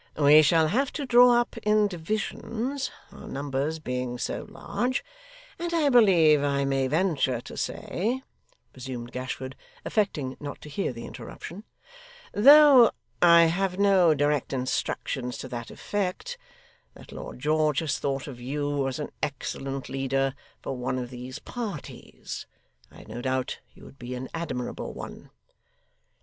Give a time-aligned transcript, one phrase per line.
[0.17, 5.05] 'We shall have to draw up in divisions, our numbers being so large;
[5.59, 8.23] and, I believe I may venture to say,'
[8.73, 11.65] resumed Gashford, affecting not to hear the interruption,
[12.33, 12.89] 'though
[13.21, 16.35] I have no direct instructions to that effect
[16.95, 20.33] that Lord George has thought of you as an excellent leader
[20.63, 22.47] for one of these parties.
[22.89, 25.29] I have no doubt you would be an admirable one.